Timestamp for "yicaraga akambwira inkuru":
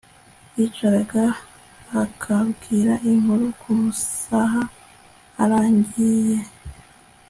0.57-3.45